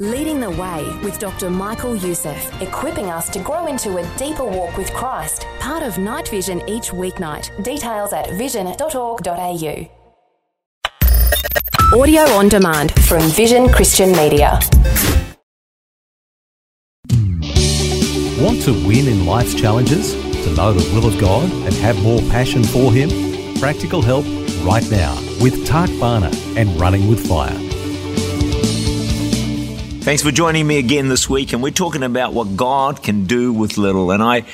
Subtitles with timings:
[0.00, 1.48] Leading the Way with Dr.
[1.48, 5.46] Michael Youssef, equipping us to grow into a deeper walk with Christ.
[5.60, 7.62] Part of Night Vision each weeknight.
[7.62, 9.88] Details at vision.org.au.
[11.96, 14.58] Audio on demand from Vision Christian Media.
[18.42, 20.14] Want to win in life's challenges?
[20.42, 23.10] To know the will of God and have more passion for Him?
[23.60, 24.24] Practical help
[24.64, 27.63] right now with Tak Bhana and Running with Fire.
[30.04, 33.54] Thanks for joining me again this week, and we're talking about what God can do
[33.54, 34.10] with little.
[34.10, 34.44] And I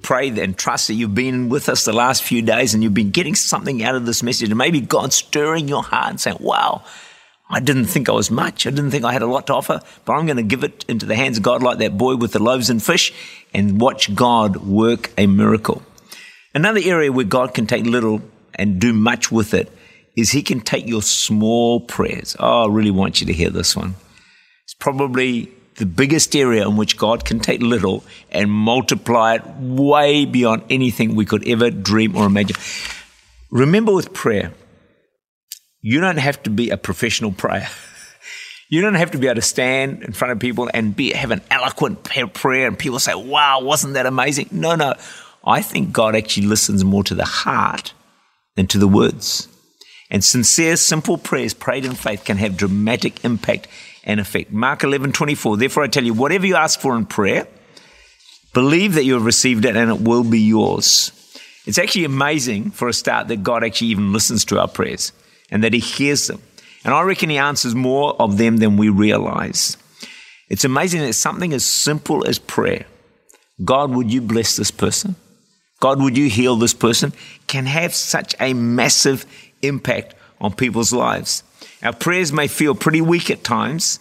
[0.00, 3.10] pray and trust that you've been with us the last few days and you've been
[3.10, 4.48] getting something out of this message.
[4.48, 6.82] And maybe God's stirring your heart and saying, Wow,
[7.50, 8.66] I didn't think I was much.
[8.66, 10.86] I didn't think I had a lot to offer, but I'm going to give it
[10.88, 13.12] into the hands of God like that boy with the loaves and fish
[13.52, 15.82] and watch God work a miracle.
[16.54, 18.22] Another area where God can take little
[18.54, 19.70] and do much with it
[20.16, 22.34] is He can take your small prayers.
[22.40, 23.96] Oh, I really want you to hear this one
[24.86, 30.62] probably the biggest area in which God can take little and multiply it way beyond
[30.70, 32.56] anything we could ever dream or imagine.
[33.50, 34.52] Remember with prayer,
[35.80, 37.68] you don't have to be a professional prayer.
[38.68, 41.30] You don't have to be able to stand in front of people and be, have
[41.30, 44.48] an eloquent prayer and people say, wow, wasn't that amazing?
[44.50, 44.94] No, no.
[45.44, 47.92] I think God actually listens more to the heart
[48.56, 49.46] than to the words.
[50.10, 53.68] And sincere, simple prayers prayed in faith can have dramatic impact
[54.06, 54.52] and effect.
[54.52, 55.56] Mark 11, 24.
[55.58, 57.46] Therefore, I tell you, whatever you ask for in prayer,
[58.54, 61.12] believe that you have received it and it will be yours.
[61.66, 65.12] It's actually amazing for a start that God actually even listens to our prayers
[65.50, 66.40] and that He hears them.
[66.84, 69.76] And I reckon He answers more of them than we realize.
[70.48, 72.86] It's amazing that something as simple as prayer,
[73.64, 75.16] God, would you bless this person?
[75.80, 77.12] God, would you heal this person?
[77.48, 79.26] Can have such a massive
[79.62, 81.42] impact on people's lives.
[81.82, 84.00] Our prayers may feel pretty weak at times,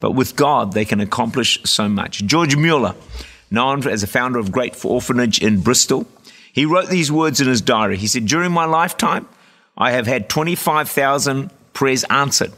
[0.00, 2.24] but with God, they can accomplish so much.
[2.24, 2.94] George Mueller,
[3.50, 6.06] known as a founder of Great Orphanage in Bristol,
[6.52, 7.96] he wrote these words in his diary.
[7.96, 9.28] He said, During my lifetime,
[9.76, 12.52] I have had 25,000 prayers answered,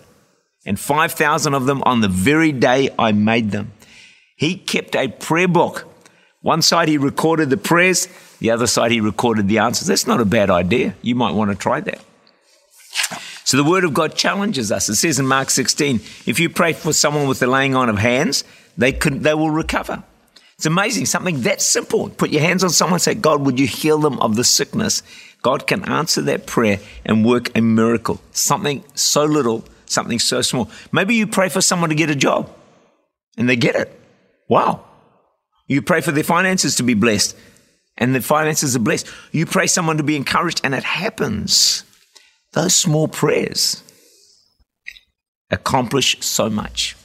[0.66, 3.72] and 5,000 of them on the very day I made them.
[4.36, 5.86] He kept a prayer book.
[6.40, 8.08] One side he recorded the prayers,
[8.38, 9.88] the other side he recorded the answers.
[9.88, 10.94] That's not a bad idea.
[11.02, 12.00] You might want to try that.
[13.54, 14.88] So the word of God challenges us.
[14.88, 17.98] It says in Mark 16, if you pray for someone with the laying on of
[17.98, 18.42] hands,
[18.76, 20.02] they could, they will recover.
[20.56, 21.06] It's amazing.
[21.06, 22.08] Something that simple.
[22.08, 25.04] Put your hands on someone and say, God, would you heal them of the sickness?
[25.42, 28.20] God can answer that prayer and work a miracle.
[28.32, 30.68] Something so little, something so small.
[30.90, 32.50] Maybe you pray for someone to get a job
[33.38, 34.00] and they get it.
[34.48, 34.84] Wow.
[35.68, 37.36] You pray for their finances to be blessed
[37.96, 39.06] and the finances are blessed.
[39.30, 41.84] You pray someone to be encouraged and it happens.
[42.54, 43.82] Those small prayers
[45.50, 46.96] accomplish so much.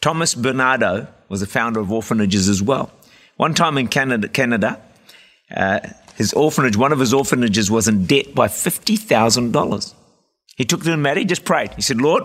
[0.00, 2.90] Thomas Barnardo was the founder of orphanages as well.
[3.36, 4.80] One time in Canada, Canada
[5.54, 5.80] uh,
[6.16, 9.94] his orphanage, one of his orphanages was in debt by $50,000.
[10.56, 11.72] He took to the matter, he just prayed.
[11.74, 12.24] He said, Lord,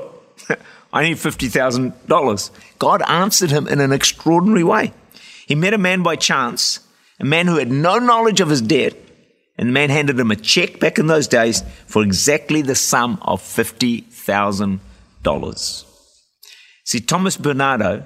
[0.94, 2.52] I need $50,000.
[2.78, 4.94] God answered him in an extraordinary way.
[5.48, 6.80] He met a man by chance,
[7.20, 8.96] a man who had no knowledge of his debt,
[9.58, 13.18] and the man handed him a check back in those days for exactly the sum
[13.22, 15.86] of $50,000.
[16.84, 18.06] See, Thomas Barnardo,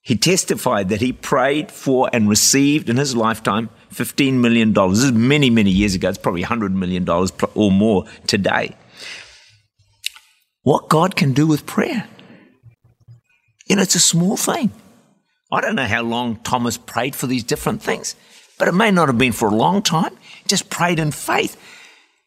[0.00, 4.72] he testified that he prayed for and received in his lifetime $15 million.
[4.72, 6.08] This is many, many years ago.
[6.08, 7.08] It's probably $100 million
[7.54, 8.74] or more today.
[10.62, 12.08] What God can do with prayer.
[13.66, 14.72] You know, it's a small thing.
[15.52, 18.16] I don't know how long Thomas prayed for these different things
[18.64, 20.16] but it may not have been for a long time.
[20.48, 21.54] Just prayed in faith.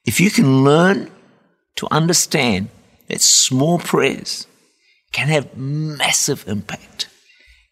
[0.06, 1.10] If you can learn
[1.78, 2.70] to understand
[3.08, 4.46] that small prayers
[5.12, 7.10] can have massive impact,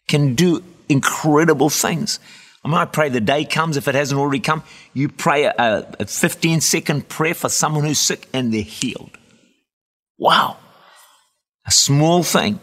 [0.08, 2.18] can do incredible things.
[2.64, 6.06] I might pray the day comes, if it hasn't already come, you pray a, a
[6.06, 9.16] 15 second prayer for someone who's sick and they're healed.
[10.18, 10.56] Wow.
[11.68, 12.58] A small thing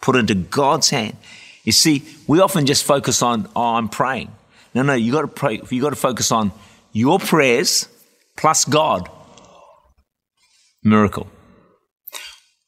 [0.00, 1.16] put into God's hand.
[1.64, 4.30] You see, we often just focus on, oh, I'm praying.
[4.78, 5.60] No, no, you got to pray.
[5.70, 6.52] You got to focus on
[6.92, 7.88] your prayers
[8.36, 9.10] plus God.
[10.84, 11.26] Miracle.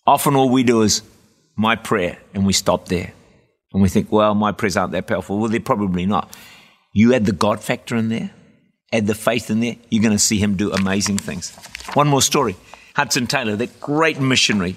[0.09, 1.03] Often all we do is
[1.55, 3.13] my prayer and we stop there.
[3.73, 5.39] And we think, well, my prayers aren't that powerful.
[5.39, 6.37] Well, they're probably not.
[6.93, 8.33] You add the God factor in there,
[8.93, 11.55] add the faith in there, you're going to see him do amazing things.
[11.95, 12.57] One more story.
[12.97, 14.77] Hudson Taylor, that great missionary,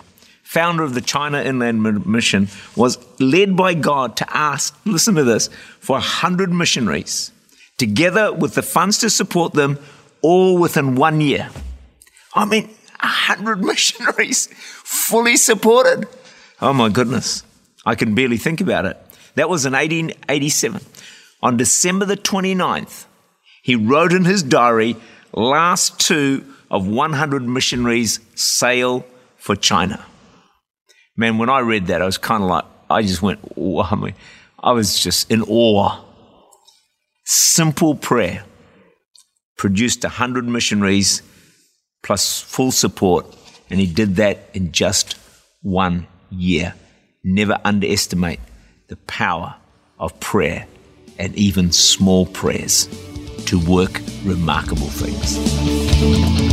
[0.54, 5.50] founder of the China Inland Mission, was led by God to ask, listen to this,
[5.80, 7.32] for 100 missionaries,
[7.80, 9.80] together with the funds to support them,
[10.22, 11.50] all within one year.
[12.36, 12.66] I mean,
[13.02, 14.48] 100 missionaries
[14.84, 16.08] fully supported.
[16.62, 17.44] Oh my goodness.
[17.84, 18.96] I can barely think about it.
[19.34, 20.82] That was in 1887.
[21.42, 23.06] On December the 29th,
[23.64, 24.98] he wrote in his diary,
[25.34, 29.04] last two of 100 missionaries sail
[29.36, 30.06] for China.
[31.16, 33.96] Man, when I read that, I was kind of like, I just went, oh, I,
[33.96, 34.16] mean,
[34.60, 36.04] I was just in awe.
[37.26, 38.44] Simple prayer
[39.58, 41.22] produced 100 missionaries
[42.02, 43.26] plus full support,
[43.70, 45.16] and he did that in just
[45.62, 46.74] one year.
[47.24, 48.40] Never underestimate
[48.88, 49.56] the power
[50.00, 50.68] of prayer
[51.20, 52.88] and even small prayers
[53.46, 56.53] to work remarkable things.